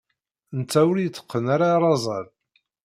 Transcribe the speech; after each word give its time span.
Netta 0.57 0.81
ur 0.89 0.97
yetteqqen 0.99 1.45
ara 1.53 1.67
arazal. 1.75 2.27